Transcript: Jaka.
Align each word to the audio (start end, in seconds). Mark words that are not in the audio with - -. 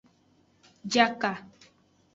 Jaka. 0.93 1.33